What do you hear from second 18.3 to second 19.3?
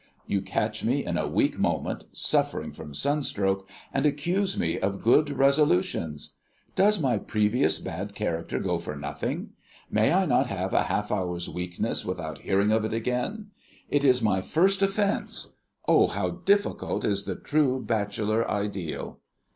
Ideal!"